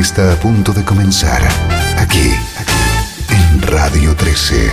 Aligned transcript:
Está 0.00 0.32
a 0.32 0.36
punto 0.36 0.72
de 0.72 0.84
comenzar 0.84 1.42
aquí, 1.98 2.32
en 3.28 3.62
Radio 3.62 4.16
13. 4.16 4.70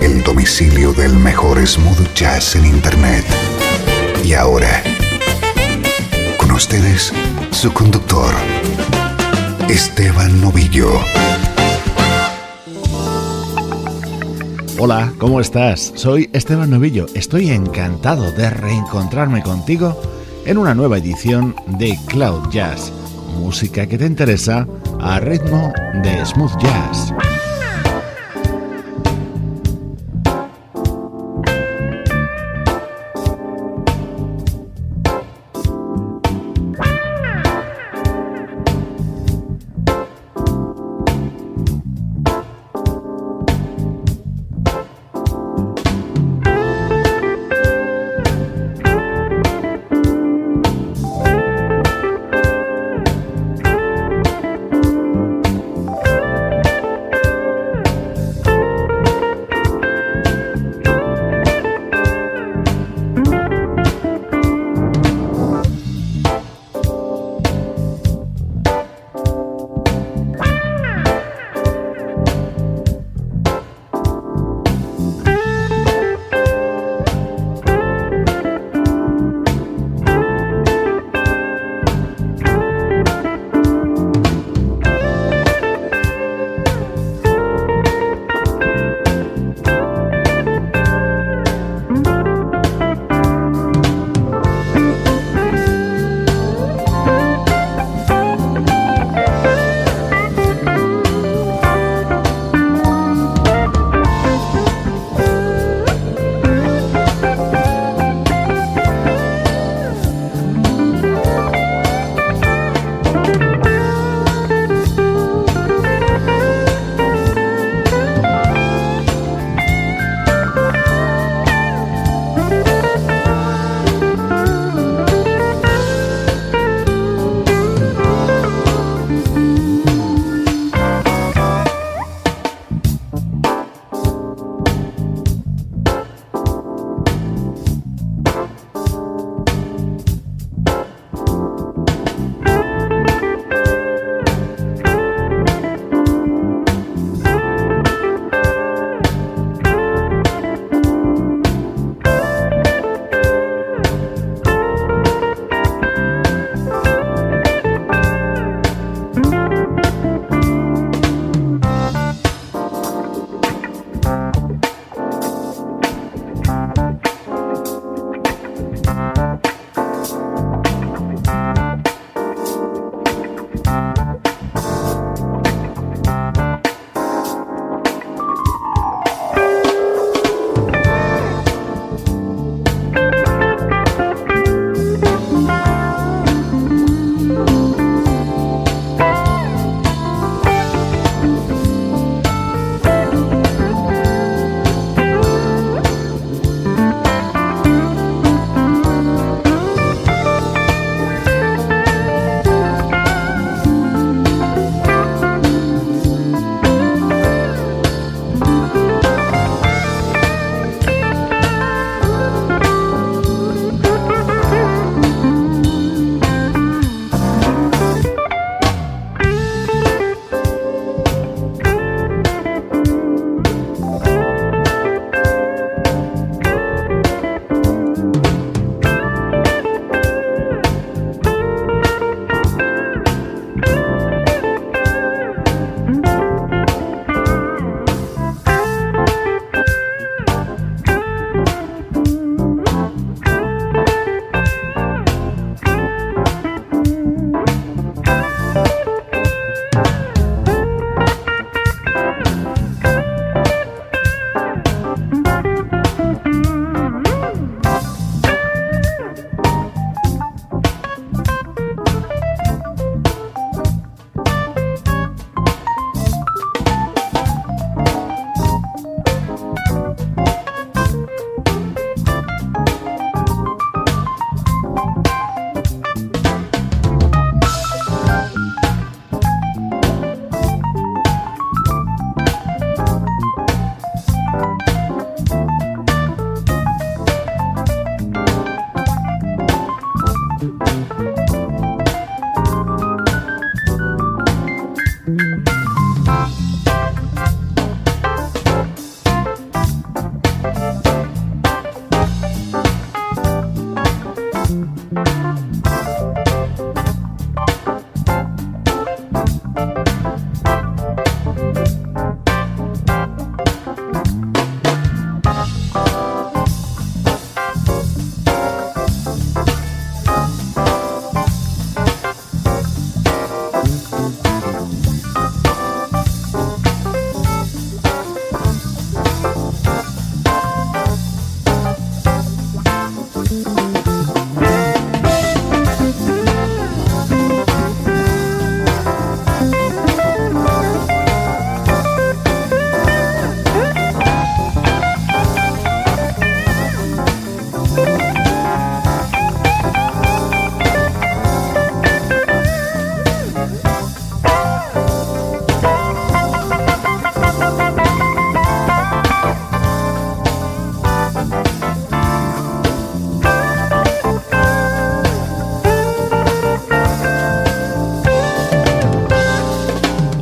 El 0.00 0.22
domicilio 0.22 0.92
del 0.92 1.14
mejor 1.14 1.64
smooth 1.66 2.14
jazz 2.14 2.56
en 2.56 2.64
Internet. 2.64 3.24
Y 4.24 4.32
ahora, 4.32 4.82
con 6.38 6.50
ustedes, 6.52 7.12
su 7.50 7.72
conductor, 7.72 8.34
Esteban 9.68 10.40
Novillo. 10.40 10.90
Hola, 14.78 15.12
¿cómo 15.18 15.40
estás? 15.40 15.92
Soy 15.94 16.30
Esteban 16.32 16.70
Novillo. 16.70 17.06
Estoy 17.14 17.50
encantado 17.50 18.32
de 18.32 18.48
reencontrarme 18.48 19.42
contigo 19.42 20.00
en 20.46 20.58
una 20.58 20.74
nueva 20.74 20.98
edición 20.98 21.54
de 21.66 21.98
Cloud 22.08 22.48
Jazz, 22.50 22.92
música 23.40 23.86
que 23.86 23.98
te 23.98 24.06
interesa 24.06 24.66
a 25.00 25.18
ritmo 25.18 25.72
de 26.02 26.24
smooth 26.24 26.56
jazz. 26.60 27.19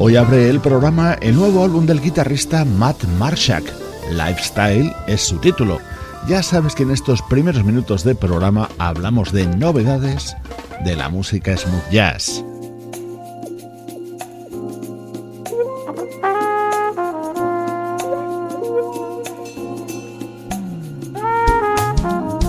Hoy 0.09 0.17
abre 0.17 0.49
el 0.49 0.59
programa 0.61 1.19
el 1.21 1.37
nuevo 1.37 1.63
álbum 1.63 1.85
del 1.85 2.01
guitarrista 2.01 2.65
Matt 2.65 3.05
Marshak. 3.19 3.63
Lifestyle 4.11 4.91
es 5.07 5.21
su 5.21 5.37
título. 5.37 5.81
Ya 6.27 6.43
sabes 6.43 6.75
que 6.75 6.85
en 6.85 6.93
estos 6.93 7.21
primeros 7.29 7.63
minutos 7.63 8.05
de 8.05 8.15
programa 8.15 8.71
hablamos 8.79 9.33
de 9.33 9.47
novedades 9.47 10.35
de 10.83 10.97
la 10.97 11.11
música 11.11 11.55
smooth 11.55 11.91
jazz. 11.91 12.43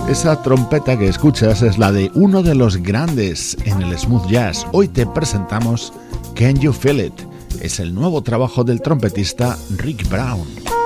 Esa 0.08 0.42
trompeta 0.42 0.98
que 0.98 1.08
escuchas 1.08 1.60
es 1.60 1.76
la 1.76 1.92
de 1.92 2.10
uno 2.14 2.42
de 2.42 2.54
los 2.54 2.78
grandes 2.78 3.54
en 3.66 3.82
el 3.82 3.98
smooth 3.98 4.26
jazz. 4.28 4.66
Hoy 4.72 4.88
te 4.88 5.04
presentamos 5.04 5.92
Can 6.34 6.56
You 6.56 6.72
Feel 6.72 7.00
It? 7.00 7.29
Es 7.60 7.78
el 7.78 7.94
nuevo 7.94 8.22
trabajo 8.22 8.64
del 8.64 8.80
trompetista 8.80 9.58
Rick 9.76 10.08
Brown. 10.08 10.79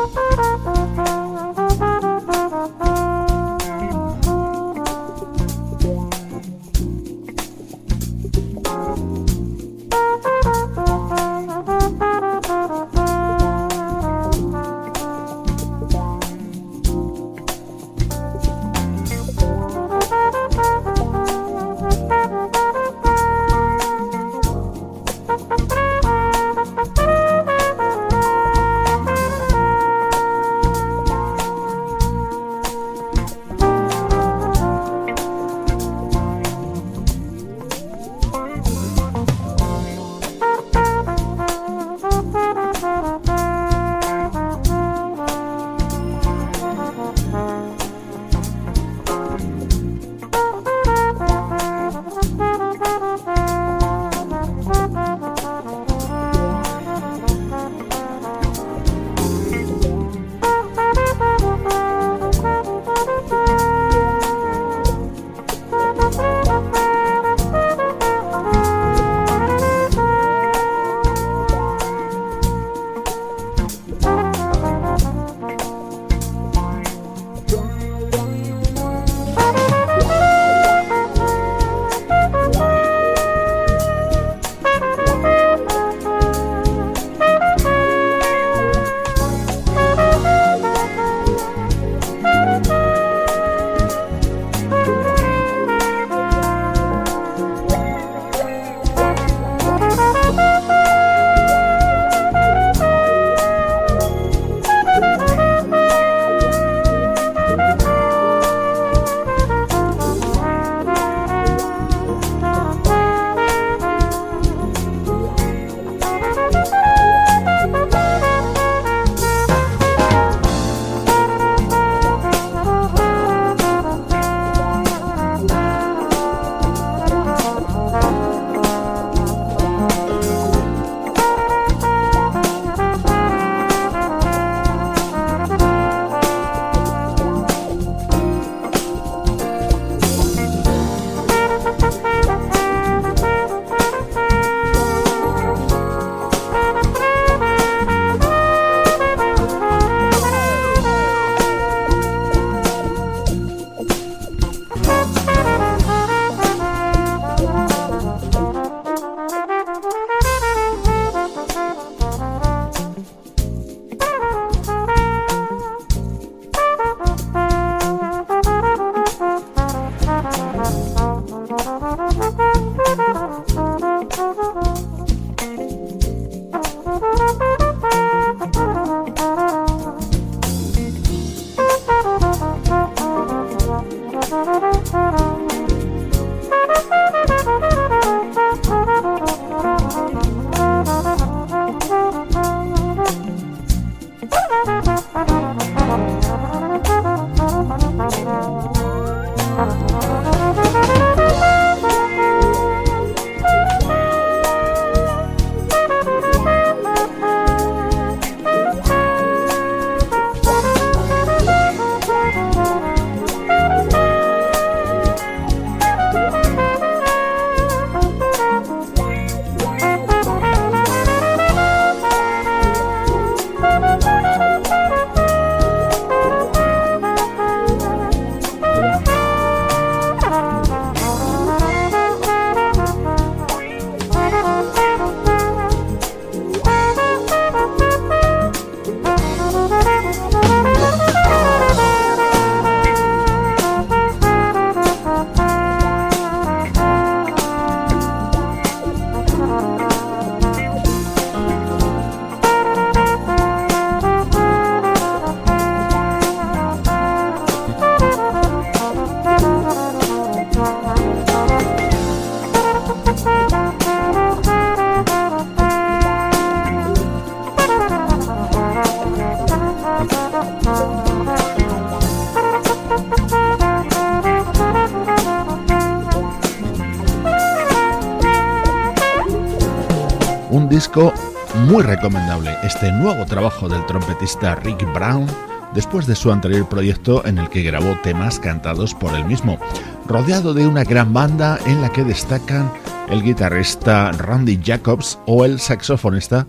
Muy 281.67 281.83
recomendable, 281.83 282.57
este 282.63 282.93
nuevo 282.93 283.25
trabajo 283.27 283.69
del 283.69 283.85
trompetista 283.87 284.55
Rick 284.55 284.85
Brown 284.93 285.27
después 285.75 286.07
de 286.07 286.15
su 286.15 286.31
anterior 286.31 286.69
proyecto 286.69 287.27
en 287.27 287.39
el 287.39 287.49
que 287.49 287.63
grabó 287.63 287.97
temas 288.05 288.39
cantados 288.39 288.95
por 288.95 289.13
él 289.15 289.25
mismo, 289.25 289.59
rodeado 290.07 290.55
de 290.55 290.69
una 290.69 290.85
gran 290.85 291.13
banda 291.13 291.59
en 291.67 291.83
la 291.83 291.89
que 291.89 292.05
destacan 292.05 292.71
el 293.09 293.25
guitarrista 293.25 294.13
Randy 294.13 294.61
Jacobs 294.63 295.19
o 295.27 295.45
el 295.45 295.59
saxofonista 295.59 296.47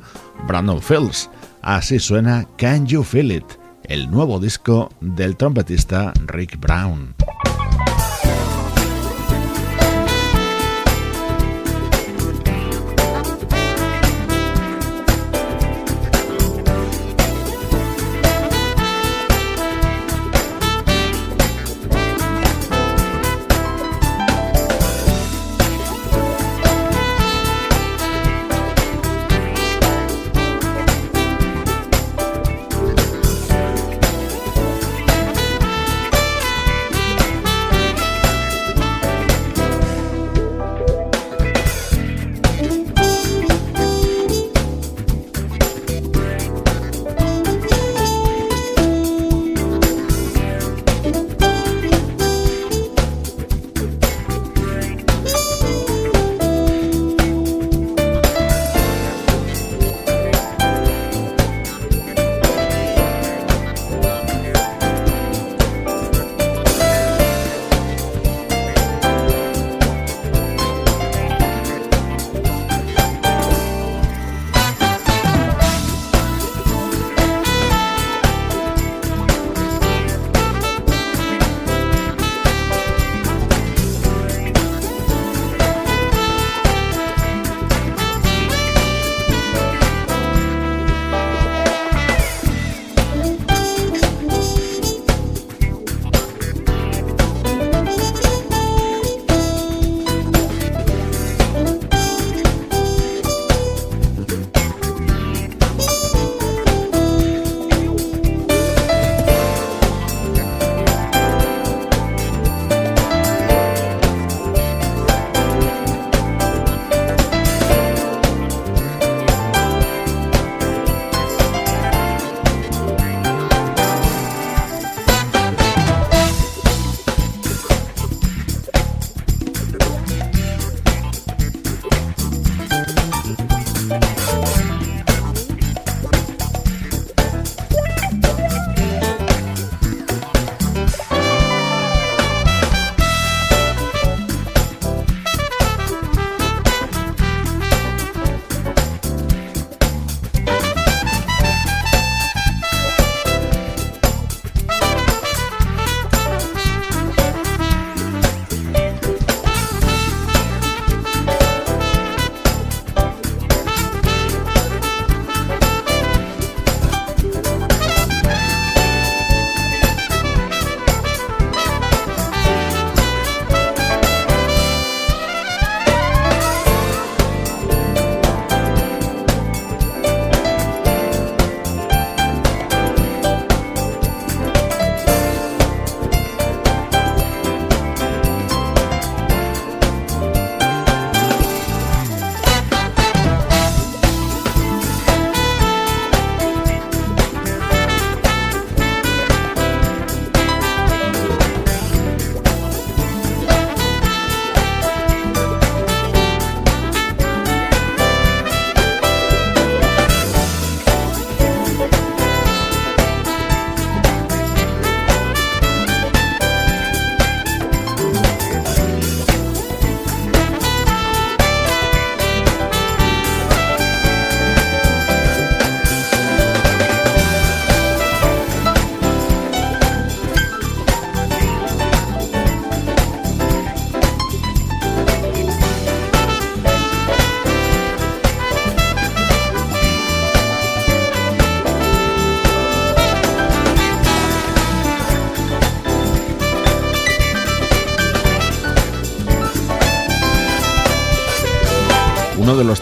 Brandon 0.48 0.80
Fields. 0.80 1.30
Así 1.64 1.98
suena 1.98 2.48
Can 2.58 2.86
You 2.86 3.04
Feel 3.04 3.32
It, 3.32 3.46
el 3.86 4.12
nuevo 4.12 4.40
disco 4.40 4.92
del 5.02 5.38
trompetista 5.38 6.14
Rick 6.28 6.60
Brown. 6.60 7.14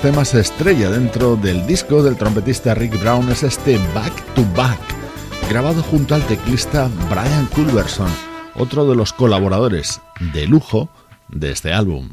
Temas 0.03 0.33
estrella 0.33 0.89
dentro 0.89 1.37
del 1.37 1.65
disco 1.65 2.03
del 2.03 2.17
trompetista 2.17 2.75
Rick 2.75 2.99
Brown 2.99 3.31
es 3.31 3.41
este 3.41 3.77
Back 3.95 4.13
to 4.35 4.43
Back, 4.53 4.77
grabado 5.49 5.81
junto 5.81 6.13
al 6.13 6.21
teclista 6.23 6.89
Brian 7.09 7.45
Culverson, 7.55 8.11
otro 8.55 8.85
de 8.85 8.97
los 8.97 9.13
colaboradores 9.13 10.01
de 10.33 10.45
lujo 10.45 10.89
de 11.29 11.51
este 11.53 11.71
álbum. 11.71 12.09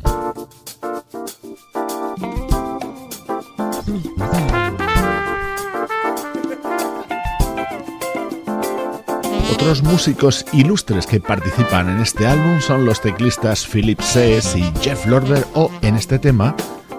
Otros 9.52 9.82
músicos 9.82 10.47
ilustres 10.52 11.09
que 11.09 11.18
participan 11.18 11.88
en 11.88 12.00
este 12.02 12.28
álbum 12.28 12.61
son 12.61 12.85
los 12.85 13.00
teclistas 13.00 13.66
Philip 13.66 14.00
Sees 14.00 14.54
y 14.54 14.62
Jeff 14.80 15.06
Lorber 15.06 15.44
o 15.54 15.73
en 15.82 15.97
este 15.97 16.20
tema 16.20 16.54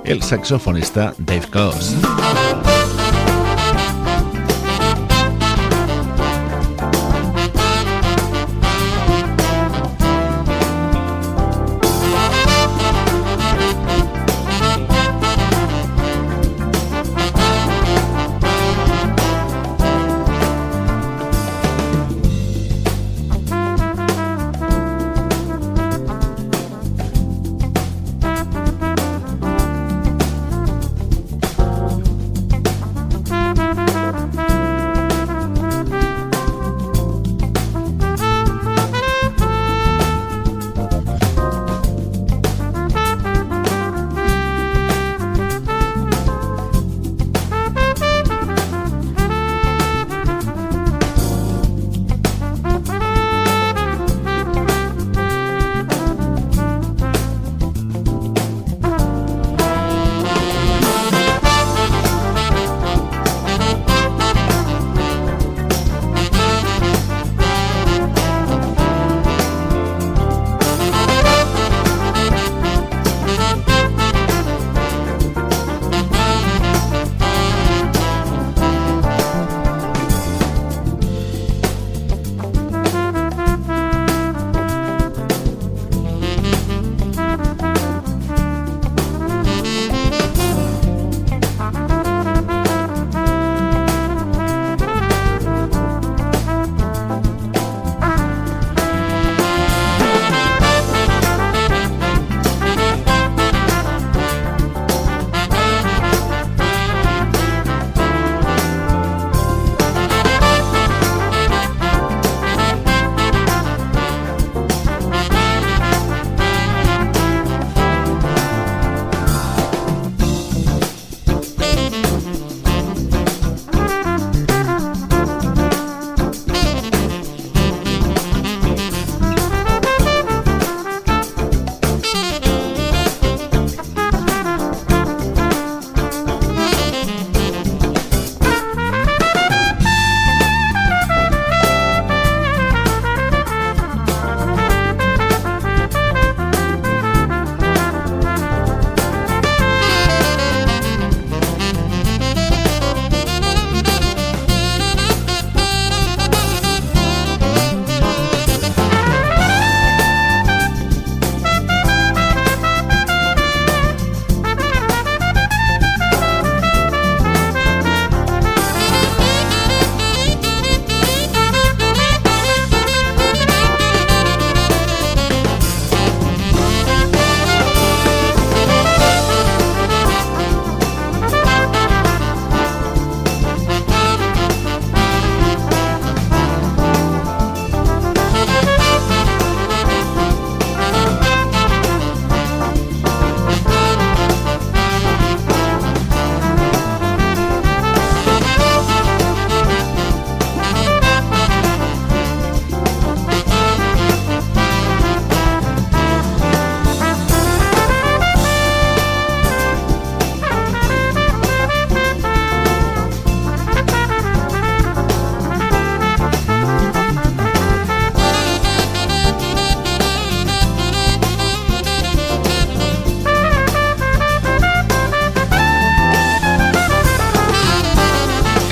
el 0.06 0.22
saxofonista 0.22 1.14
Dave 1.18 1.48
Coase. 1.52 2.51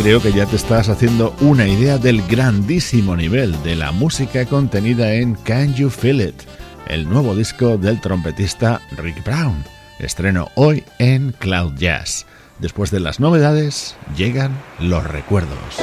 Creo 0.10 0.24
que 0.24 0.34
ya 0.34 0.48
te 0.48 0.56
estás 0.56 0.90
haciendo 0.90 1.36
una 1.40 1.68
idea 1.68 2.00
del 2.00 2.24
grandísimo 2.24 3.16
nivel 3.16 3.62
de 3.62 3.76
la 3.76 3.92
música 3.92 4.44
contenida 4.48 5.14
en 5.14 5.36
Can 5.36 5.76
You 5.76 5.92
Feel 5.92 6.22
It, 6.22 6.42
el 6.88 7.08
nuevo 7.08 7.36
disco 7.36 7.78
del 7.78 8.02
trompetista 8.02 8.82
Rick 8.98 9.24
Brown. 9.24 9.64
Estreno 10.00 10.48
hoy 10.56 10.84
en 10.98 11.32
Cloud 11.34 11.76
Jazz. 11.76 12.26
Después 12.58 12.90
de 12.90 13.02
las 13.02 13.20
novedades, 13.20 13.96
llegan 14.18 14.52
los 14.80 15.04
recuerdos. 15.04 15.78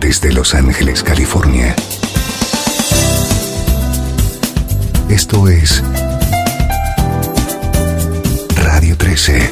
Desde 0.00 0.32
Los 0.32 0.54
Ángeles, 0.54 1.02
California. 1.02 1.76
Esto 5.10 5.48
es 5.48 5.84
13. 8.80 9.50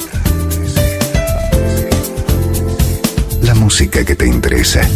La 3.43 3.55
música 3.55 4.05
que 4.05 4.15
te 4.15 4.25
interesa. 4.25 4.89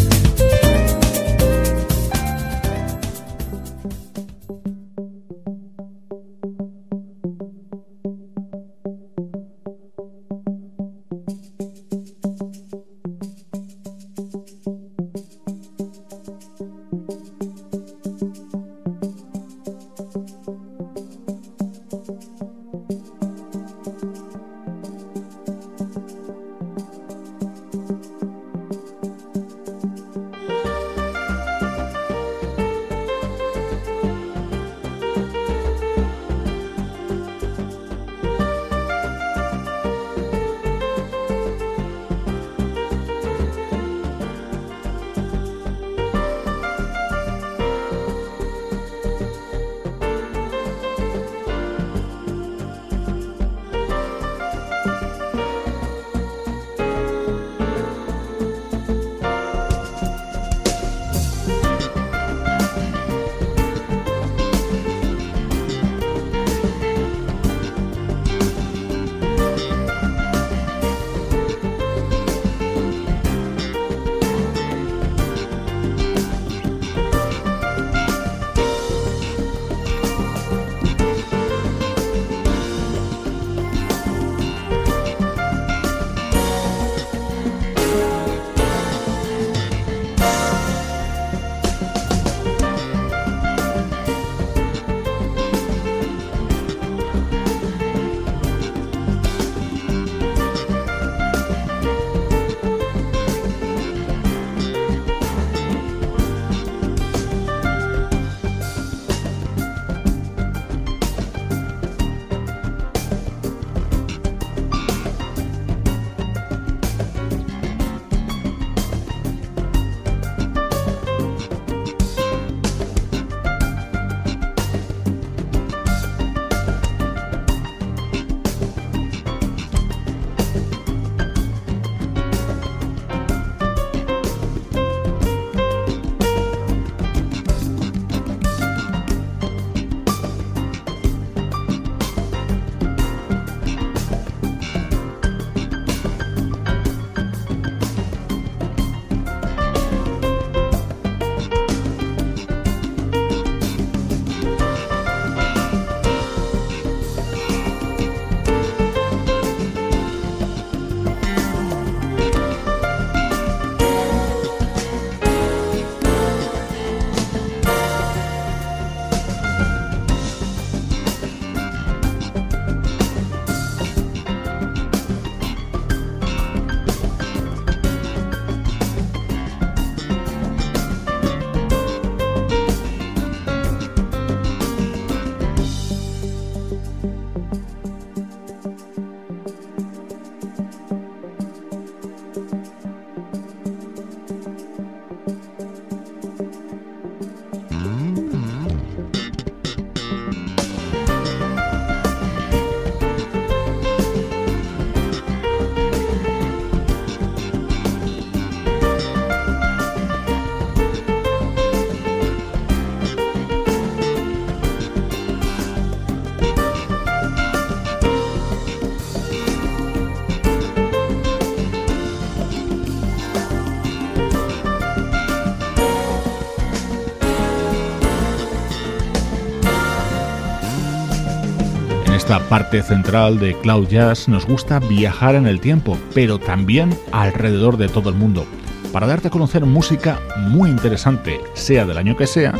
Esta 232.30 232.48
parte 232.48 232.80
central 232.84 233.40
de 233.40 233.58
Cloud 233.58 233.88
Jazz 233.88 234.28
nos 234.28 234.46
gusta 234.46 234.78
viajar 234.78 235.34
en 235.34 235.48
el 235.48 235.58
tiempo, 235.58 235.98
pero 236.14 236.38
también 236.38 236.96
alrededor 237.10 237.76
de 237.76 237.88
todo 237.88 238.08
el 238.08 238.14
mundo, 238.14 238.46
para 238.92 239.08
darte 239.08 239.26
a 239.26 239.30
conocer 239.32 239.66
música 239.66 240.20
muy 240.38 240.70
interesante, 240.70 241.40
sea 241.54 241.84
del 241.86 241.98
año 241.98 242.16
que 242.16 242.28
sea 242.28 242.54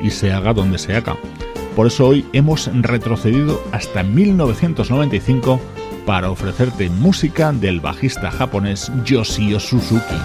y 0.00 0.08
se 0.08 0.32
haga 0.32 0.54
donde 0.54 0.78
se 0.78 0.96
haga. 0.96 1.18
Por 1.76 1.86
eso 1.86 2.06
hoy 2.06 2.24
hemos 2.32 2.70
retrocedido 2.72 3.62
hasta 3.72 4.02
1995 4.02 5.60
para 6.06 6.30
ofrecerte 6.30 6.88
música 6.88 7.52
del 7.52 7.80
bajista 7.80 8.30
japonés 8.30 8.90
Yoshio 9.04 9.60
Suzuki. 9.60 10.16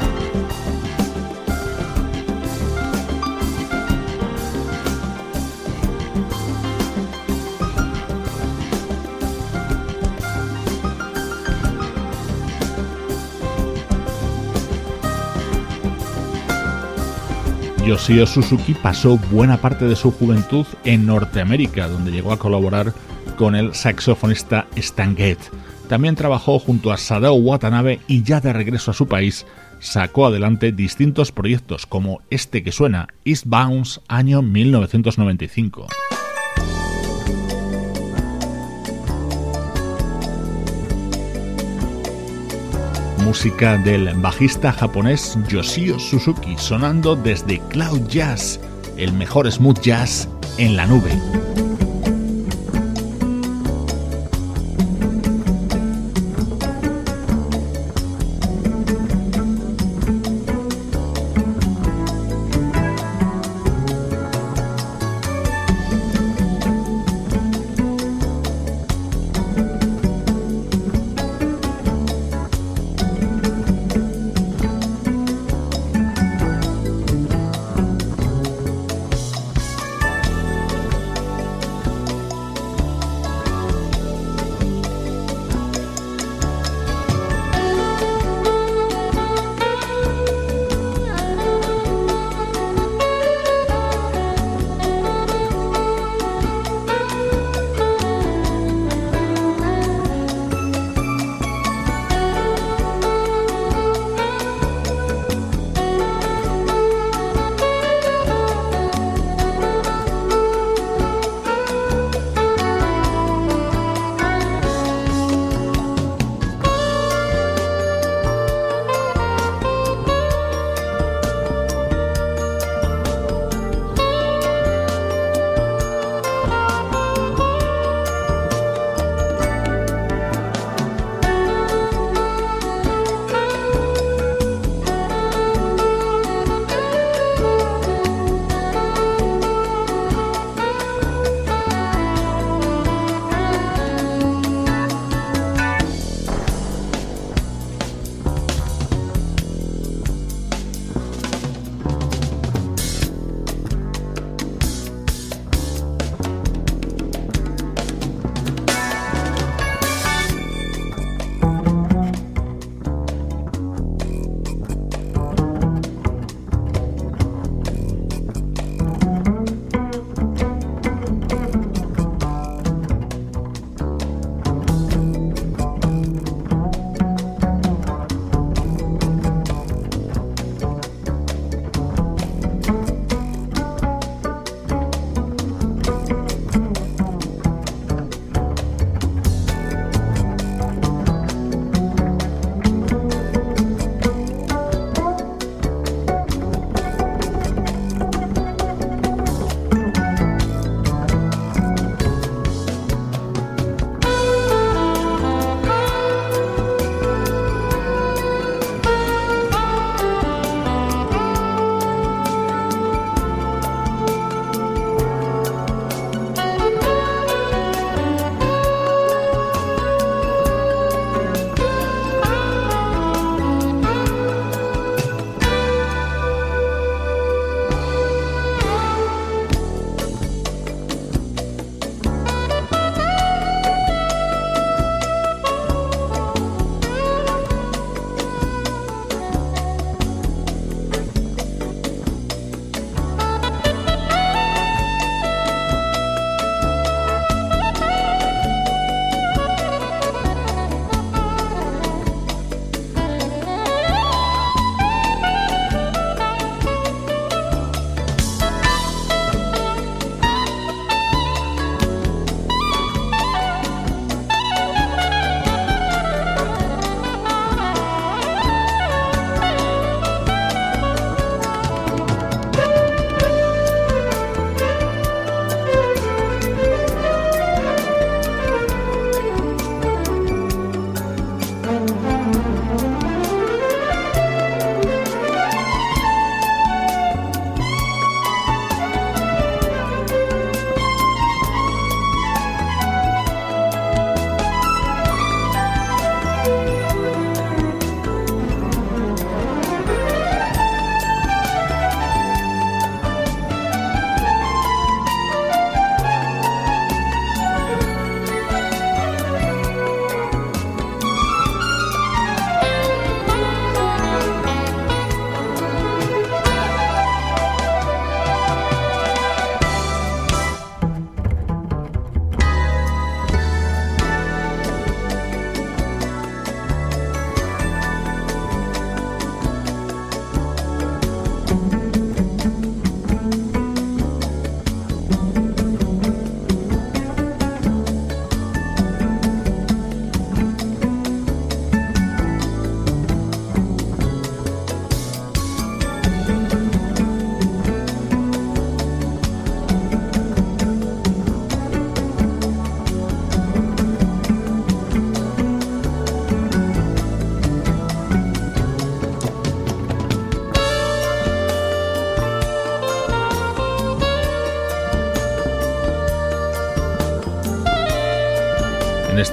Yoshio 17.85 18.25
Suzuki 18.25 18.73
pasó 18.73 19.19
buena 19.31 19.57
parte 19.57 19.85
de 19.85 19.95
su 19.95 20.09
juventud 20.09 20.65
en 20.85 21.05
Norteamérica, 21.05 21.87
donde 21.87 22.11
llegó 22.11 22.31
a 22.31 22.39
colaborar 22.39 22.93
con 23.37 23.55
el 23.55 23.75
saxofonista 23.75 24.65
Stan 24.75 25.15
Getz. 25.15 25.51
También 25.87 26.15
trabajó 26.15 26.57
junto 26.57 26.91
a 26.91 26.97
Sadao 26.97 27.35
Watanabe 27.35 27.99
y 28.07 28.23
ya 28.23 28.41
de 28.41 28.53
regreso 28.53 28.89
a 28.89 28.95
su 28.95 29.07
país 29.07 29.45
sacó 29.79 30.25
adelante 30.25 30.71
distintos 30.71 31.31
proyectos 31.31 31.85
como 31.85 32.21
este 32.31 32.63
que 32.63 32.71
suena, 32.71 33.07
East 33.23 33.45
Bounce, 33.45 34.01
año 34.07 34.41
1995. 34.41 35.85
Música 43.25 43.75
del 43.79 44.13
bajista 44.17 44.71
japonés 44.71 45.35
Yoshio 45.49 45.97
Suzuki 45.97 46.55
sonando 46.59 47.15
desde 47.15 47.59
Cloud 47.69 48.07
Jazz, 48.07 48.59
el 48.97 49.13
mejor 49.13 49.51
smooth 49.51 49.81
jazz 49.81 50.29
en 50.59 50.77
la 50.77 50.85
nube. 50.85 51.09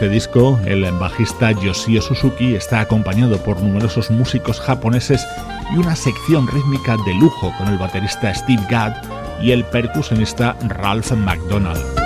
Este 0.03 0.15
disco, 0.15 0.59
el 0.65 0.83
bajista 0.99 1.53
Yoshio 1.53 2.03
Suzuki 2.03 2.57
está 2.57 2.81
acompañado 2.81 3.39
por 3.39 3.61
numerosos 3.63 4.11
músicos 4.11 4.59
japoneses 4.59 5.25
y 5.73 5.79
una 5.79 5.95
sección 5.95 6.49
rítmica 6.49 6.97
de 7.07 7.15
lujo 7.15 7.55
con 7.57 7.69
el 7.69 7.79
baterista 7.79 8.35
Steve 8.35 8.67
Gadd 8.69 8.95
y 9.41 9.53
el 9.53 9.65
percusionista 9.65 10.57
Ralph 10.67 11.13
McDonald. 11.13 12.02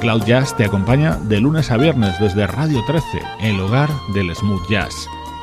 Cloud 0.00 0.24
Jazz 0.24 0.56
te 0.56 0.64
acompaña 0.64 1.16
de 1.16 1.40
lunes 1.40 1.72
a 1.72 1.76
viernes 1.76 2.18
desde 2.20 2.46
Radio 2.46 2.82
13, 2.86 3.06
el 3.42 3.60
hogar 3.60 3.90
del 4.14 4.34
smooth 4.34 4.66
jazz. 4.70 4.94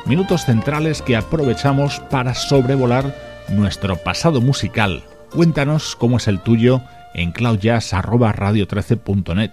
Minutos 0.06 0.46
centrales 0.46 1.02
que 1.02 1.16
aprovechamos 1.16 2.00
para 2.10 2.34
sobrevolar 2.34 3.14
nuestro 3.50 3.96
pasado 3.96 4.40
musical. 4.40 5.04
Cuéntanos 5.30 5.94
cómo 5.96 6.16
es 6.16 6.26
el 6.28 6.40
tuyo 6.40 6.80
en 7.14 7.32
cloudjazz@radio13.net. 7.32 9.50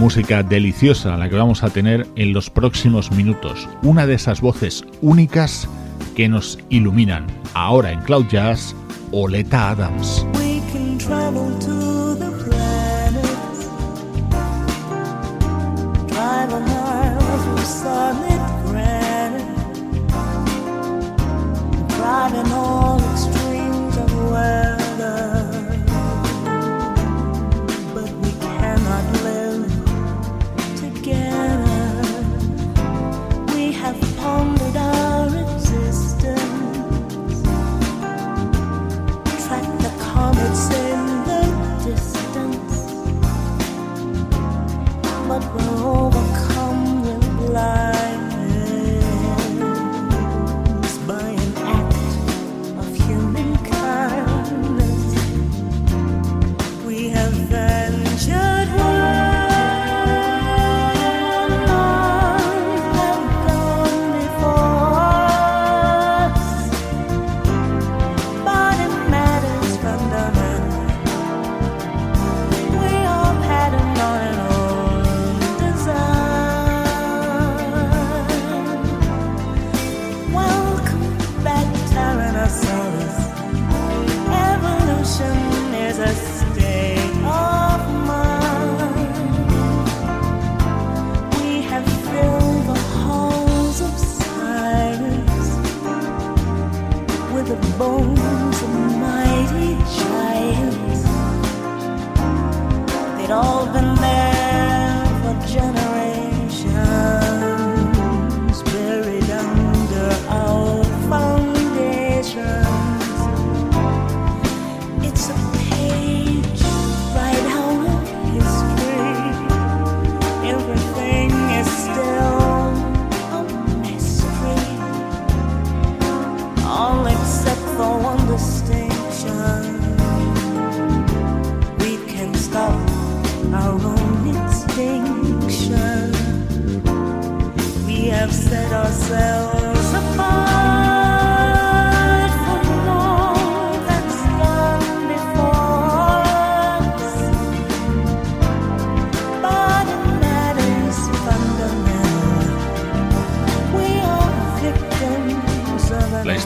Música 0.00 0.42
deliciosa 0.42 1.14
la 1.18 1.28
que 1.28 1.36
vamos 1.36 1.62
a 1.62 1.68
tener 1.68 2.06
en 2.16 2.32
los 2.32 2.48
próximos 2.48 3.10
minutos. 3.12 3.68
Una 3.82 4.06
de 4.06 4.14
esas 4.14 4.40
voces 4.40 4.82
únicas 5.02 5.68
que 6.16 6.26
nos 6.26 6.58
iluminan. 6.70 7.26
Ahora 7.52 7.92
en 7.92 8.00
Cloud 8.00 8.24
Jazz, 8.30 8.74
Oleta 9.12 9.68
Adams. 9.68 10.24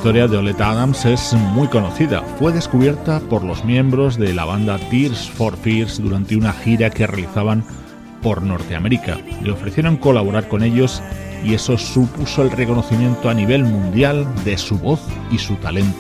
Historia 0.04 0.28
de 0.28 0.36
Oleta 0.36 0.68
Adams 0.68 1.06
es 1.06 1.32
muy 1.32 1.66
conocida. 1.66 2.20
Fue 2.38 2.52
descubierta 2.52 3.20
por 3.20 3.42
los 3.42 3.64
miembros 3.64 4.18
de 4.18 4.34
la 4.34 4.44
banda 4.44 4.76
Tears 4.90 5.30
for 5.30 5.56
Fears 5.56 5.98
durante 5.98 6.36
una 6.36 6.52
gira 6.52 6.90
que 6.90 7.06
realizaban 7.06 7.64
por 8.20 8.42
Norteamérica. 8.42 9.16
Le 9.40 9.52
ofrecieron 9.52 9.96
colaborar 9.96 10.46
con 10.46 10.62
ellos 10.62 11.02
y 11.42 11.54
eso 11.54 11.78
supuso 11.78 12.42
el 12.42 12.50
reconocimiento 12.50 13.30
a 13.30 13.34
nivel 13.34 13.64
mundial 13.64 14.26
de 14.44 14.58
su 14.58 14.78
voz 14.78 15.00
y 15.30 15.38
su 15.38 15.54
talento. 15.54 15.96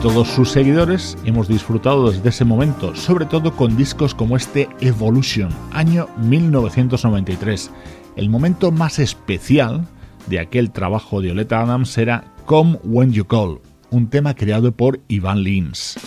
Todos 0.00 0.28
sus 0.28 0.50
seguidores 0.50 1.18
hemos 1.26 1.46
disfrutado 1.46 2.10
desde 2.10 2.30
ese 2.30 2.44
momento, 2.46 2.94
sobre 2.94 3.26
todo 3.26 3.54
con 3.54 3.76
discos 3.76 4.14
como 4.14 4.36
este 4.36 4.68
Evolution, 4.80 5.50
año 5.72 6.08
1993. 6.16 7.70
El 8.16 8.30
momento 8.30 8.72
más 8.72 8.98
especial 8.98 9.86
de 10.26 10.40
aquel 10.40 10.70
trabajo 10.70 11.20
de 11.20 11.32
Oleta 11.32 11.60
Adams 11.60 11.98
era 11.98 12.32
Come 12.46 12.78
When 12.82 13.12
You 13.12 13.26
Call, 13.26 13.60
un 13.90 14.08
tema 14.08 14.34
creado 14.34 14.72
por 14.72 15.00
Ivan 15.08 15.42
Lins. 15.42 15.98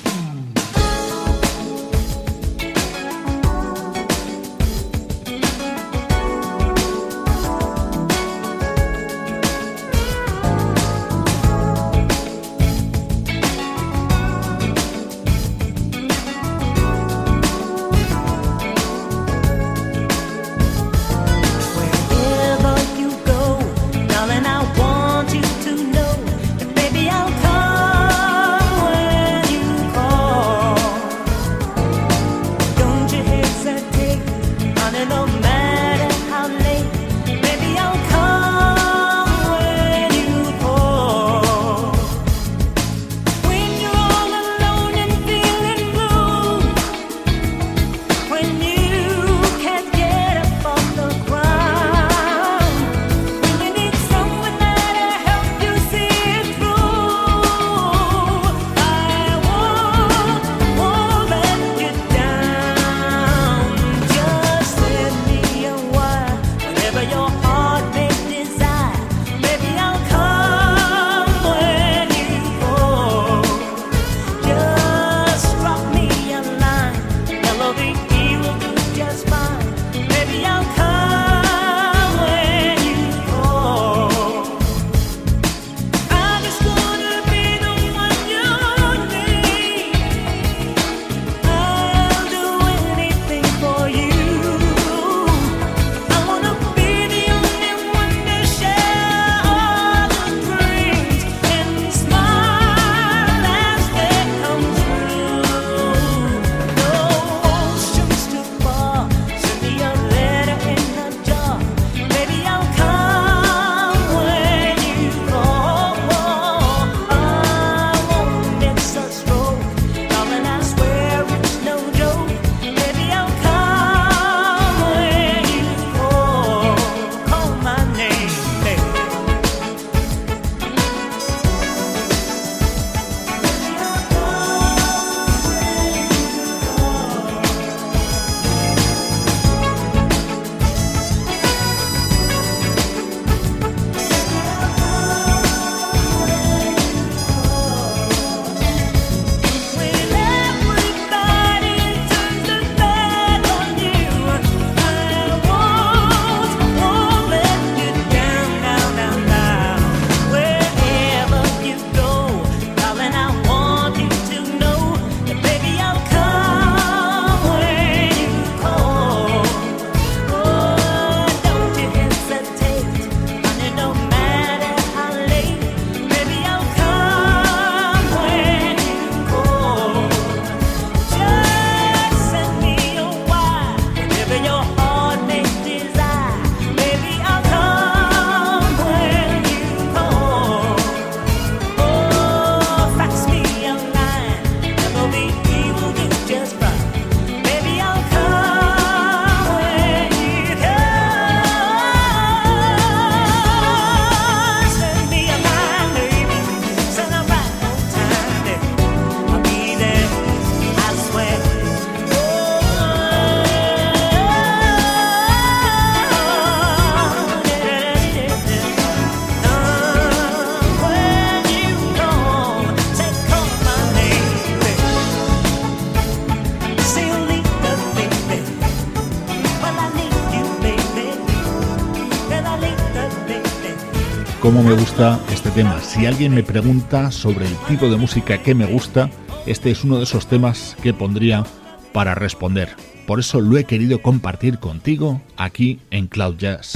Cómo 234.54 234.70
me 234.70 234.76
gusta 234.76 235.20
este 235.32 235.50
tema. 235.50 235.82
Si 235.82 236.06
alguien 236.06 236.32
me 236.32 236.44
pregunta 236.44 237.10
sobre 237.10 237.48
el 237.48 237.56
tipo 237.68 237.90
de 237.90 237.98
música 237.98 238.38
que 238.44 238.54
me 238.54 238.68
gusta, 238.68 239.10
este 239.48 239.72
es 239.72 239.84
uno 239.84 239.98
de 239.98 240.04
esos 240.04 240.28
temas 240.28 240.78
que 240.84 240.94
pondría 240.94 241.44
para 241.92 242.14
responder. 242.14 242.76
Por 243.08 243.20
eso 243.20 243.42
lo 243.42 243.58
he 243.58 243.64
querido 243.64 244.04
compartir 244.04 244.60
contigo 244.60 245.24
aquí 245.38 245.80
en 245.90 246.06
Cloud 246.06 246.38
Jazz. 246.38 246.74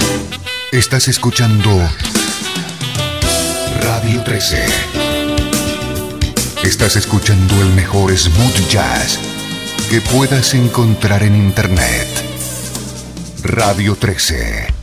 Estás 0.72 1.06
escuchando 1.06 1.70
Radio 3.80 4.24
13. 4.24 4.64
Estás 6.64 6.96
escuchando 6.96 7.62
el 7.62 7.68
mejor 7.74 8.10
smooth 8.10 8.68
jazz 8.68 9.20
que 9.88 10.00
puedas 10.00 10.52
encontrar 10.54 11.22
en 11.22 11.36
Internet. 11.36 12.08
Radio 13.44 13.94
13. 13.94 14.77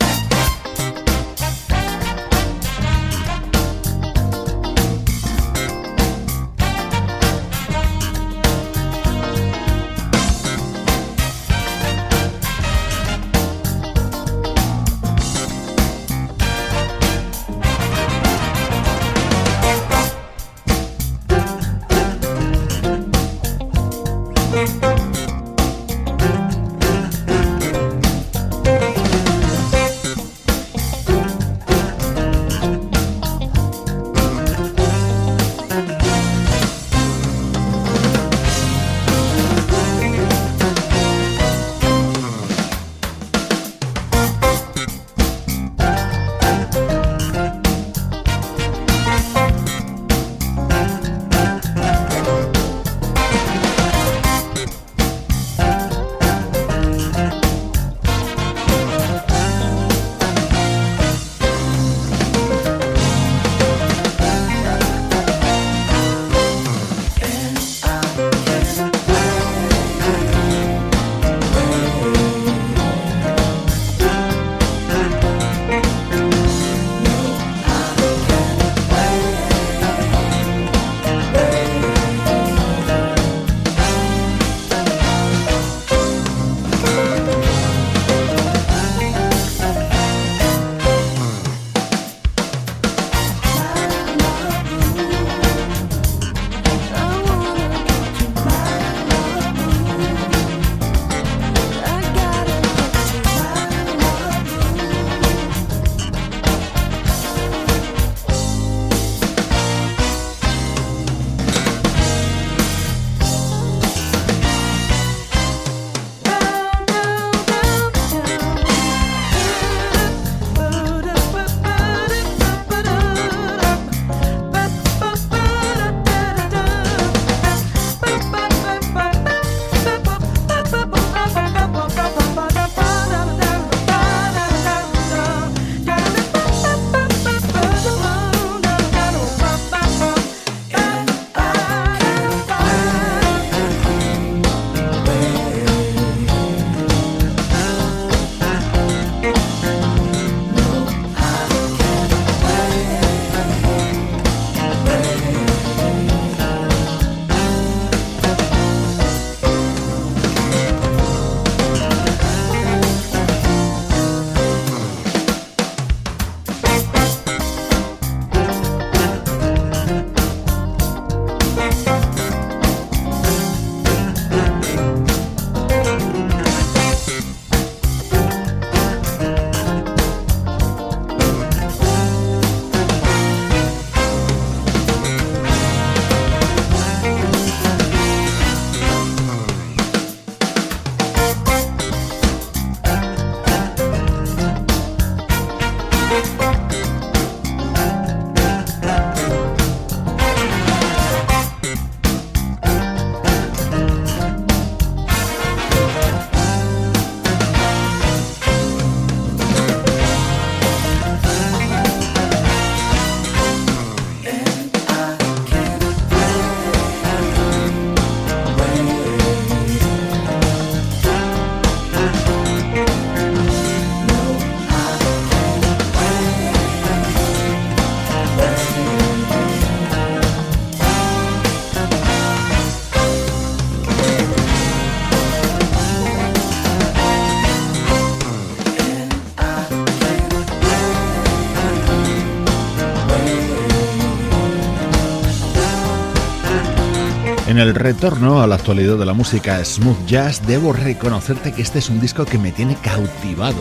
En 247.56 247.62
el 247.62 247.74
retorno 247.74 248.42
a 248.42 248.48
la 248.48 248.56
actualidad 248.56 248.98
de 248.98 249.06
la 249.06 249.14
música 249.14 249.64
smooth 249.64 250.06
jazz, 250.06 250.46
debo 250.46 250.74
reconocerte 250.74 251.54
que 251.54 251.62
este 251.62 251.80
es 251.80 251.90
un 251.90 252.02
disco 252.02 252.26
que 252.26 252.38
me 252.38 252.52
tiene 252.52 252.76
cautivado. 252.76 253.56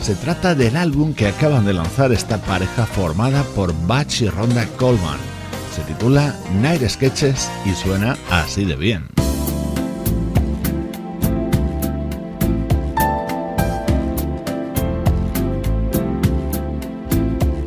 Se 0.00 0.14
trata 0.14 0.54
del 0.54 0.78
álbum 0.78 1.12
que 1.12 1.26
acaban 1.26 1.66
de 1.66 1.74
lanzar 1.74 2.10
esta 2.10 2.38
pareja 2.38 2.86
formada 2.86 3.42
por 3.54 3.74
Batch 3.86 4.22
y 4.22 4.30
Ronda 4.30 4.66
Coleman. 4.78 5.18
Se 5.76 5.82
titula 5.82 6.34
Night 6.62 6.88
Sketches 6.88 7.50
y 7.66 7.74
suena 7.74 8.16
así 8.30 8.64
de 8.64 8.76
bien. 8.76 9.08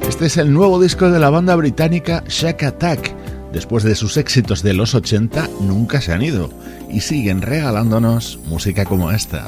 Este 0.09 0.25
es 0.25 0.37
el 0.37 0.51
nuevo 0.51 0.81
disco 0.81 1.11
de 1.11 1.19
la 1.19 1.29
banda 1.29 1.55
británica 1.55 2.23
Shack 2.27 2.63
Attack. 2.63 3.26
Después 3.57 3.83
de 3.83 3.95
sus 3.95 4.17
éxitos 4.17 4.61
de 4.61 4.75
los 4.75 4.93
80, 4.93 5.49
nunca 5.61 5.99
se 5.99 6.13
han 6.13 6.21
ido 6.21 6.51
y 6.91 7.01
siguen 7.01 7.41
regalándonos 7.41 8.37
música 8.45 8.85
como 8.85 9.09
esta. 9.09 9.47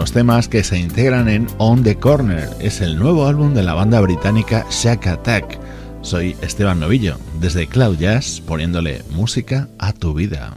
Los 0.00 0.12
temas 0.12 0.48
que 0.48 0.64
se 0.64 0.78
integran 0.78 1.28
en 1.28 1.46
On 1.58 1.82
the 1.82 1.94
Corner. 1.94 2.48
Es 2.58 2.80
el 2.80 2.98
nuevo 2.98 3.26
álbum 3.26 3.52
de 3.52 3.62
la 3.62 3.74
banda 3.74 4.00
británica 4.00 4.64
Shack 4.70 5.06
Attack. 5.08 5.60
Soy 6.00 6.34
Esteban 6.40 6.80
Novillo, 6.80 7.18
desde 7.38 7.66
Cloud 7.66 7.98
Jazz, 7.98 8.40
poniéndole 8.40 9.02
música 9.10 9.68
a 9.78 9.92
tu 9.92 10.14
vida. 10.14 10.54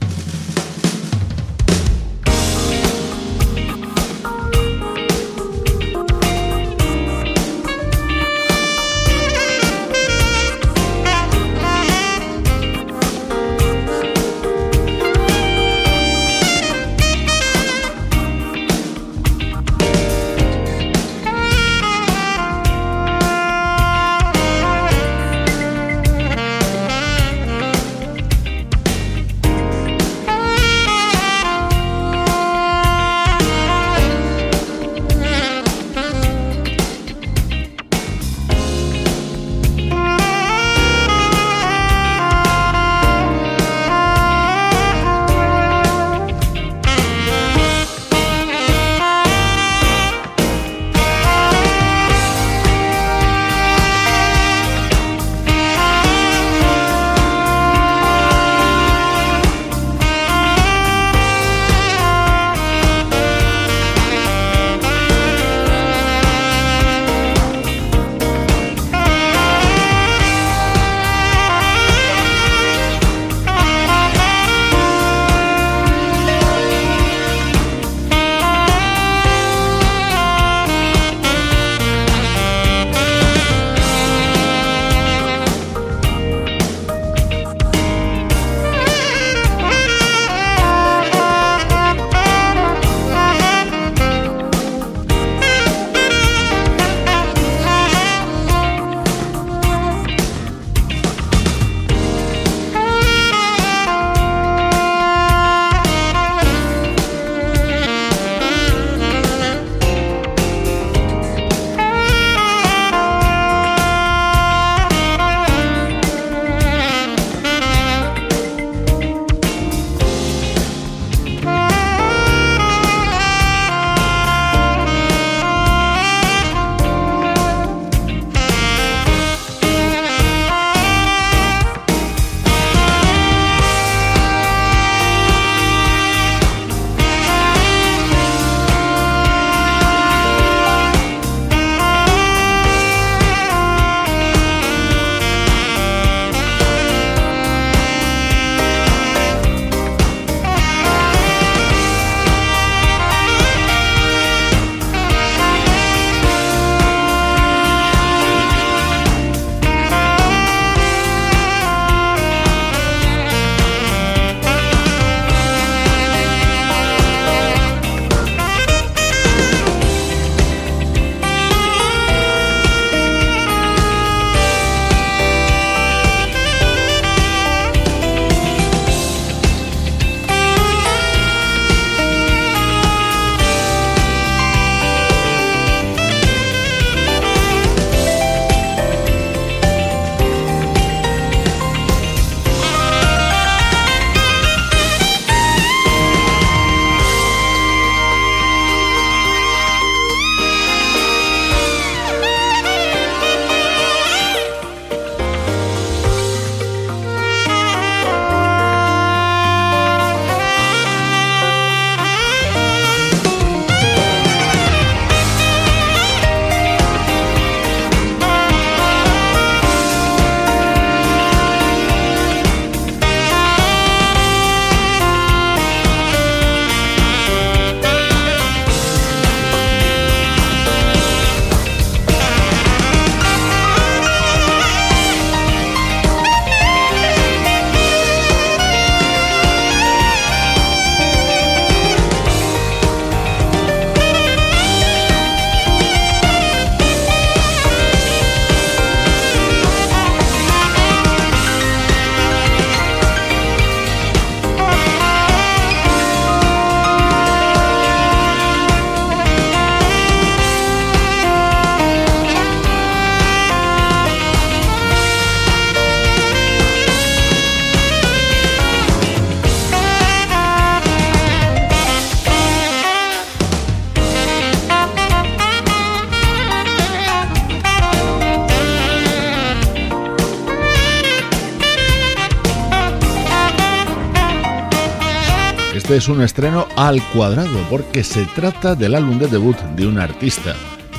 Es 285.95 286.07
un 286.07 286.21
estreno 286.21 286.65
al 286.75 287.03
cuadrado 287.09 287.59
porque 287.69 288.03
se 288.03 288.25
trata 288.25 288.73
del 288.73 288.95
álbum 288.95 289.19
de 289.19 289.27
debut 289.27 289.57
de 289.75 289.85
un 289.85 289.99
artista. 289.99 290.55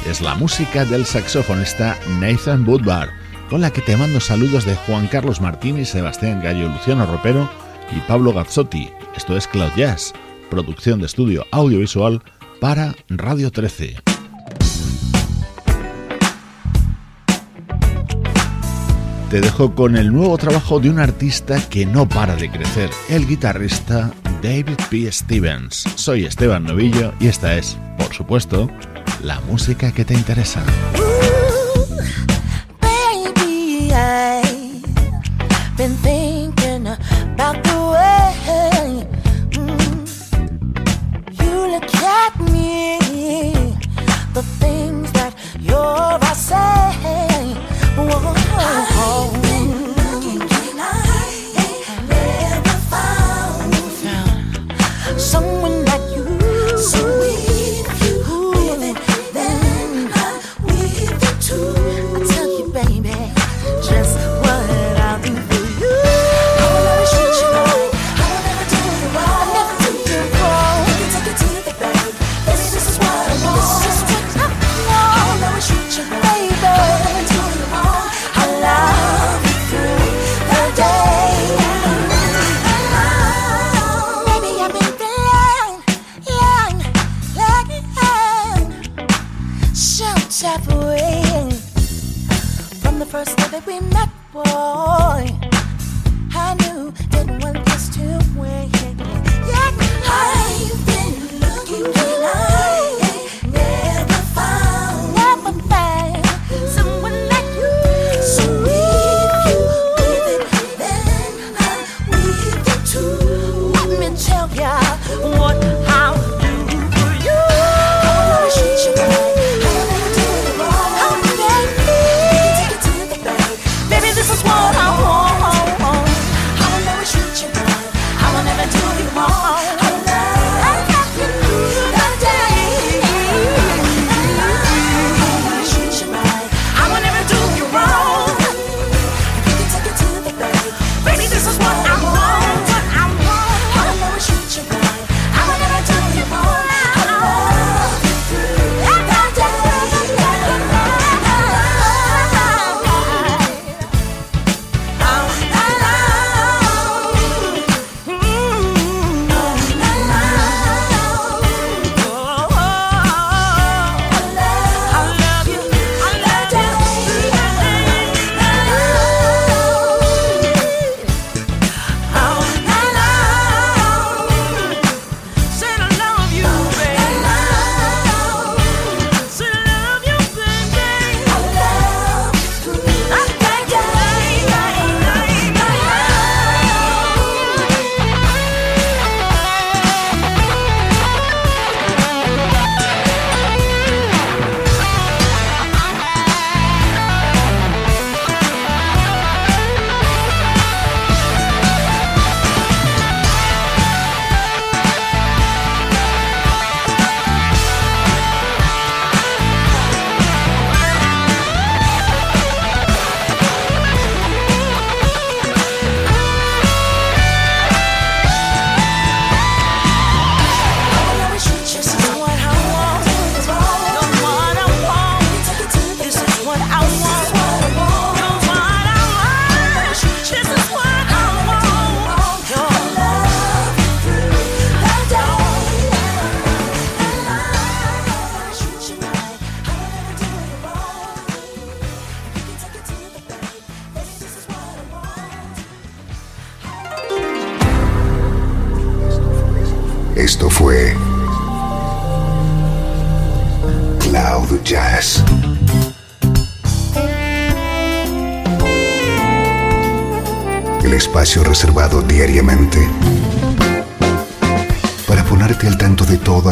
Es 0.09 0.21
la 0.21 0.37
música 0.37 0.85
del 0.85 1.05
saxofonista 1.05 1.97
Nathan 2.21 2.67
Woodbar, 2.69 3.09
con 3.51 3.61
la 3.61 3.73
que 3.73 3.81
te 3.81 3.97
mando 3.97 4.21
saludos 4.21 4.65
de 4.65 4.77
Juan 4.77 5.09
Carlos 5.09 5.41
Martínez, 5.41 5.89
Sebastián 5.89 6.41
Gallo, 6.43 6.69
Luciano 6.69 7.07
Ropero 7.07 7.49
y 7.91 7.99
Pablo 8.07 8.33
Gazzotti. 8.33 8.89
Esto 9.17 9.37
es 9.37 9.49
Cloud 9.49 9.73
Jazz, 9.77 10.13
producción 10.49 11.01
de 11.01 11.07
estudio 11.07 11.45
audiovisual 11.51 12.23
para 12.61 12.95
Radio 13.09 13.51
13. 13.51 13.97
Te 19.31 19.41
dejo 19.41 19.75
con 19.75 19.97
el 19.97 20.13
nuevo 20.13 20.39
trabajo 20.39 20.79
de 20.79 20.91
un 20.91 21.01
artista 21.01 21.61
que 21.69 21.85
no 21.85 22.09
para 22.09 22.37
de 22.37 22.49
crecer, 22.49 22.91
el 23.09 23.27
guitarrista 23.27 24.13
David 24.45 24.79
P. 24.91 25.11
Stevens. 25.11 25.87
Soy 25.95 26.27
Esteban 26.27 26.65
Novillo 26.65 27.15
y 27.19 27.29
esta 27.29 27.55
es, 27.55 27.79
por 27.97 28.13
supuesto, 28.13 28.69
la 29.23 29.41
música 29.41 29.91
que 29.91 30.05
te 30.05 30.13
interesa. 30.13 30.63